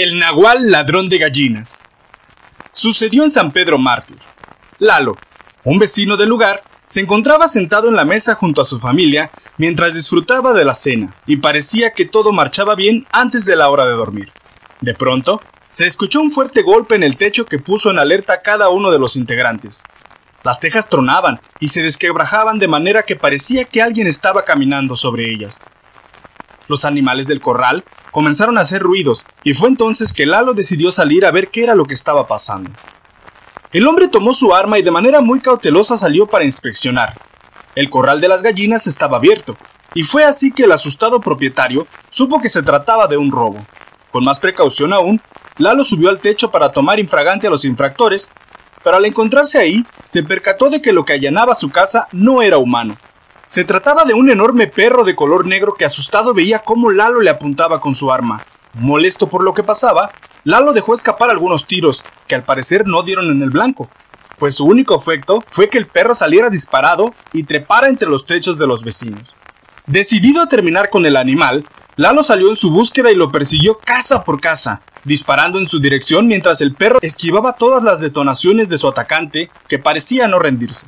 El 0.00 0.16
Nahual 0.16 0.70
ladrón 0.70 1.08
de 1.08 1.18
gallinas. 1.18 1.76
Sucedió 2.70 3.24
en 3.24 3.32
San 3.32 3.50
Pedro 3.50 3.78
Mártir. 3.78 4.16
Lalo, 4.78 5.16
un 5.64 5.80
vecino 5.80 6.16
del 6.16 6.28
lugar, 6.28 6.62
se 6.86 7.00
encontraba 7.00 7.48
sentado 7.48 7.88
en 7.88 7.96
la 7.96 8.04
mesa 8.04 8.36
junto 8.36 8.62
a 8.62 8.64
su 8.64 8.78
familia 8.78 9.32
mientras 9.56 9.94
disfrutaba 9.94 10.52
de 10.52 10.64
la 10.64 10.74
cena 10.74 11.16
y 11.26 11.38
parecía 11.38 11.94
que 11.94 12.04
todo 12.04 12.30
marchaba 12.30 12.76
bien 12.76 13.08
antes 13.10 13.44
de 13.44 13.56
la 13.56 13.70
hora 13.70 13.86
de 13.86 13.94
dormir. 13.94 14.30
De 14.80 14.94
pronto, 14.94 15.42
se 15.68 15.88
escuchó 15.88 16.20
un 16.20 16.30
fuerte 16.30 16.62
golpe 16.62 16.94
en 16.94 17.02
el 17.02 17.16
techo 17.16 17.44
que 17.44 17.58
puso 17.58 17.90
en 17.90 17.98
alerta 17.98 18.34
a 18.34 18.42
cada 18.42 18.68
uno 18.68 18.92
de 18.92 19.00
los 19.00 19.16
integrantes. 19.16 19.82
Las 20.44 20.60
tejas 20.60 20.88
tronaban 20.88 21.40
y 21.58 21.66
se 21.66 21.82
desquebrajaban 21.82 22.60
de 22.60 22.68
manera 22.68 23.02
que 23.02 23.16
parecía 23.16 23.64
que 23.64 23.82
alguien 23.82 24.06
estaba 24.06 24.44
caminando 24.44 24.96
sobre 24.96 25.28
ellas. 25.28 25.60
Los 26.68 26.84
animales 26.84 27.26
del 27.26 27.40
corral 27.40 27.82
comenzaron 28.10 28.58
a 28.58 28.62
hacer 28.62 28.82
ruidos 28.82 29.24
y 29.44 29.54
fue 29.54 29.68
entonces 29.68 30.12
que 30.12 30.26
Lalo 30.26 30.54
decidió 30.54 30.90
salir 30.90 31.24
a 31.24 31.30
ver 31.30 31.48
qué 31.48 31.64
era 31.64 31.74
lo 31.74 31.84
que 31.84 31.94
estaba 31.94 32.26
pasando. 32.26 32.70
El 33.72 33.86
hombre 33.86 34.08
tomó 34.08 34.32
su 34.32 34.54
arma 34.54 34.78
y 34.78 34.82
de 34.82 34.90
manera 34.90 35.20
muy 35.20 35.40
cautelosa 35.40 35.96
salió 35.96 36.26
para 36.26 36.44
inspeccionar. 36.44 37.20
El 37.74 37.90
corral 37.90 38.20
de 38.20 38.28
las 38.28 38.42
gallinas 38.42 38.86
estaba 38.86 39.18
abierto, 39.18 39.56
y 39.94 40.02
fue 40.02 40.24
así 40.24 40.50
que 40.52 40.64
el 40.64 40.72
asustado 40.72 41.20
propietario 41.20 41.86
supo 42.08 42.40
que 42.40 42.48
se 42.48 42.62
trataba 42.62 43.06
de 43.06 43.16
un 43.16 43.30
robo. 43.30 43.58
Con 44.10 44.24
más 44.24 44.40
precaución 44.40 44.92
aún, 44.92 45.20
Lalo 45.58 45.84
subió 45.84 46.08
al 46.08 46.20
techo 46.20 46.50
para 46.50 46.72
tomar 46.72 46.98
infragante 46.98 47.46
a 47.46 47.50
los 47.50 47.64
infractores, 47.64 48.30
pero 48.82 48.96
al 48.96 49.04
encontrarse 49.04 49.58
ahí, 49.58 49.84
se 50.06 50.22
percató 50.22 50.70
de 50.70 50.80
que 50.80 50.92
lo 50.92 51.04
que 51.04 51.12
allanaba 51.12 51.54
su 51.54 51.70
casa 51.70 52.08
no 52.12 52.40
era 52.42 52.58
humano, 52.58 52.96
se 53.48 53.64
trataba 53.64 54.04
de 54.04 54.12
un 54.12 54.28
enorme 54.28 54.66
perro 54.66 55.04
de 55.04 55.16
color 55.16 55.46
negro 55.46 55.72
que 55.72 55.86
asustado 55.86 56.34
veía 56.34 56.58
cómo 56.58 56.90
Lalo 56.90 57.22
le 57.22 57.30
apuntaba 57.30 57.80
con 57.80 57.94
su 57.94 58.12
arma. 58.12 58.44
Molesto 58.74 59.26
por 59.30 59.42
lo 59.42 59.54
que 59.54 59.62
pasaba, 59.62 60.10
Lalo 60.44 60.74
dejó 60.74 60.92
escapar 60.92 61.30
algunos 61.30 61.66
tiros, 61.66 62.04
que 62.26 62.34
al 62.34 62.44
parecer 62.44 62.86
no 62.86 63.02
dieron 63.02 63.30
en 63.30 63.42
el 63.42 63.48
blanco, 63.48 63.88
pues 64.38 64.56
su 64.56 64.66
único 64.66 64.94
efecto 64.94 65.42
fue 65.48 65.70
que 65.70 65.78
el 65.78 65.86
perro 65.86 66.14
saliera 66.14 66.50
disparado 66.50 67.14
y 67.32 67.44
trepara 67.44 67.88
entre 67.88 68.10
los 68.10 68.26
techos 68.26 68.58
de 68.58 68.66
los 68.66 68.84
vecinos. 68.84 69.34
Decidido 69.86 70.42
a 70.42 70.48
terminar 70.48 70.90
con 70.90 71.06
el 71.06 71.16
animal, 71.16 71.66
Lalo 71.96 72.22
salió 72.22 72.50
en 72.50 72.56
su 72.56 72.70
búsqueda 72.70 73.10
y 73.10 73.16
lo 73.16 73.32
persiguió 73.32 73.78
casa 73.78 74.24
por 74.24 74.42
casa, 74.42 74.82
disparando 75.04 75.58
en 75.58 75.66
su 75.66 75.80
dirección 75.80 76.26
mientras 76.26 76.60
el 76.60 76.74
perro 76.74 76.98
esquivaba 77.00 77.54
todas 77.54 77.82
las 77.82 77.98
detonaciones 77.98 78.68
de 78.68 78.76
su 78.76 78.88
atacante, 78.88 79.50
que 79.68 79.78
parecía 79.78 80.28
no 80.28 80.38
rendirse. 80.38 80.86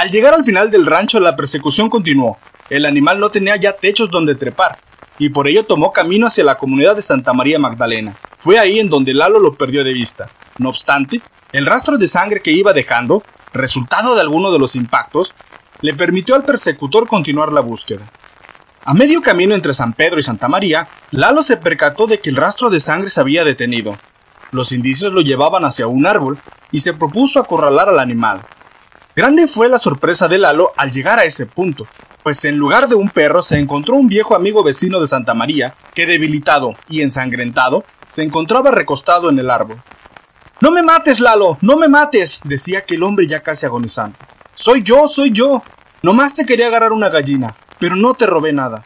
Al 0.00 0.10
llegar 0.10 0.32
al 0.32 0.46
final 0.46 0.70
del 0.70 0.86
rancho 0.86 1.20
la 1.20 1.36
persecución 1.36 1.90
continuó. 1.90 2.38
El 2.70 2.86
animal 2.86 3.20
no 3.20 3.28
tenía 3.28 3.56
ya 3.56 3.76
techos 3.76 4.10
donde 4.10 4.34
trepar, 4.34 4.78
y 5.18 5.28
por 5.28 5.46
ello 5.46 5.66
tomó 5.66 5.92
camino 5.92 6.26
hacia 6.26 6.42
la 6.42 6.56
comunidad 6.56 6.96
de 6.96 7.02
Santa 7.02 7.34
María 7.34 7.58
Magdalena. 7.58 8.16
Fue 8.38 8.58
ahí 8.58 8.80
en 8.80 8.88
donde 8.88 9.12
Lalo 9.12 9.38
lo 9.38 9.56
perdió 9.56 9.84
de 9.84 9.92
vista. 9.92 10.30
No 10.56 10.70
obstante, 10.70 11.20
el 11.52 11.66
rastro 11.66 11.98
de 11.98 12.08
sangre 12.08 12.40
que 12.40 12.50
iba 12.50 12.72
dejando, 12.72 13.22
resultado 13.52 14.14
de 14.14 14.22
alguno 14.22 14.50
de 14.50 14.58
los 14.58 14.74
impactos, 14.74 15.34
le 15.82 15.92
permitió 15.92 16.34
al 16.34 16.46
persecutor 16.46 17.06
continuar 17.06 17.52
la 17.52 17.60
búsqueda. 17.60 18.10
A 18.82 18.94
medio 18.94 19.20
camino 19.20 19.54
entre 19.54 19.74
San 19.74 19.92
Pedro 19.92 20.18
y 20.18 20.22
Santa 20.22 20.48
María, 20.48 20.88
Lalo 21.10 21.42
se 21.42 21.58
percató 21.58 22.06
de 22.06 22.20
que 22.20 22.30
el 22.30 22.36
rastro 22.36 22.70
de 22.70 22.80
sangre 22.80 23.10
se 23.10 23.20
había 23.20 23.44
detenido. 23.44 23.98
Los 24.50 24.72
indicios 24.72 25.12
lo 25.12 25.20
llevaban 25.20 25.66
hacia 25.66 25.88
un 25.88 26.06
árbol 26.06 26.38
y 26.72 26.80
se 26.80 26.94
propuso 26.94 27.38
acorralar 27.38 27.90
al 27.90 27.98
animal. 27.98 28.40
Grande 29.20 29.48
fue 29.48 29.68
la 29.68 29.78
sorpresa 29.78 30.28
de 30.28 30.38
Lalo 30.38 30.72
al 30.78 30.92
llegar 30.92 31.18
a 31.18 31.24
ese 31.24 31.44
punto, 31.44 31.86
pues 32.22 32.42
en 32.46 32.56
lugar 32.56 32.88
de 32.88 32.94
un 32.94 33.10
perro 33.10 33.42
se 33.42 33.58
encontró 33.58 33.96
un 33.96 34.08
viejo 34.08 34.34
amigo 34.34 34.64
vecino 34.64 34.98
de 34.98 35.06
Santa 35.06 35.34
María, 35.34 35.74
que 35.92 36.06
debilitado 36.06 36.72
y 36.88 37.02
ensangrentado, 37.02 37.84
se 38.06 38.22
encontraba 38.22 38.70
recostado 38.70 39.28
en 39.28 39.38
el 39.38 39.50
árbol. 39.50 39.82
No 40.62 40.70
me 40.70 40.82
mates, 40.82 41.20
Lalo, 41.20 41.58
no 41.60 41.76
me 41.76 41.86
mates, 41.86 42.40
decía 42.44 42.78
aquel 42.78 43.02
hombre 43.02 43.26
ya 43.26 43.42
casi 43.42 43.66
agonizando. 43.66 44.16
Soy 44.54 44.82
yo, 44.82 45.06
soy 45.06 45.32
yo. 45.32 45.62
Nomás 46.00 46.32
te 46.32 46.46
quería 46.46 46.68
agarrar 46.68 46.92
una 46.92 47.10
gallina, 47.10 47.54
pero 47.78 47.96
no 47.96 48.14
te 48.14 48.24
robé 48.24 48.54
nada. 48.54 48.82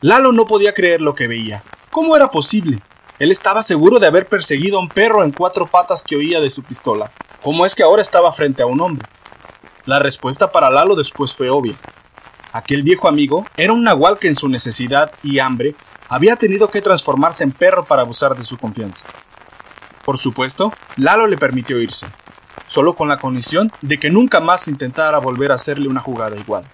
Lalo 0.00 0.32
no 0.32 0.46
podía 0.46 0.72
creer 0.72 1.02
lo 1.02 1.14
que 1.14 1.28
veía. 1.28 1.62
¿Cómo 1.90 2.16
era 2.16 2.30
posible? 2.30 2.80
Él 3.18 3.30
estaba 3.30 3.62
seguro 3.62 3.98
de 3.98 4.06
haber 4.06 4.26
perseguido 4.26 4.78
a 4.78 4.80
un 4.80 4.88
perro 4.88 5.22
en 5.22 5.32
cuatro 5.32 5.66
patas 5.66 6.02
que 6.02 6.16
oía 6.16 6.40
de 6.40 6.48
su 6.48 6.62
pistola. 6.62 7.12
¿Cómo 7.42 7.66
es 7.66 7.74
que 7.74 7.82
ahora 7.82 8.00
estaba 8.00 8.32
frente 8.32 8.62
a 8.62 8.66
un 8.66 8.80
hombre? 8.80 9.06
La 9.86 10.00
respuesta 10.00 10.50
para 10.50 10.68
Lalo 10.68 10.96
después 10.96 11.32
fue 11.32 11.48
obvia. 11.48 11.76
Aquel 12.52 12.82
viejo 12.82 13.06
amigo 13.06 13.46
era 13.56 13.72
un 13.72 13.84
nahual 13.84 14.18
que 14.18 14.26
en 14.26 14.34
su 14.34 14.48
necesidad 14.48 15.12
y 15.22 15.38
hambre 15.38 15.76
había 16.08 16.34
tenido 16.34 16.68
que 16.70 16.82
transformarse 16.82 17.44
en 17.44 17.52
perro 17.52 17.84
para 17.84 18.02
abusar 18.02 18.36
de 18.36 18.42
su 18.42 18.58
confianza. 18.58 19.06
Por 20.04 20.18
supuesto, 20.18 20.72
Lalo 20.96 21.28
le 21.28 21.38
permitió 21.38 21.80
irse, 21.80 22.08
solo 22.66 22.96
con 22.96 23.06
la 23.06 23.18
condición 23.18 23.70
de 23.80 23.96
que 23.98 24.10
nunca 24.10 24.40
más 24.40 24.66
intentara 24.66 25.18
volver 25.18 25.52
a 25.52 25.54
hacerle 25.54 25.86
una 25.86 26.00
jugada 26.00 26.36
igual. 26.36 26.64